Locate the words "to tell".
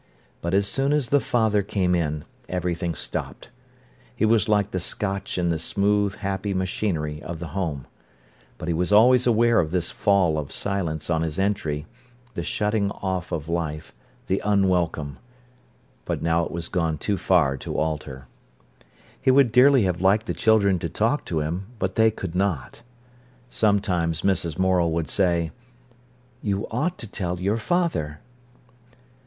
26.97-27.39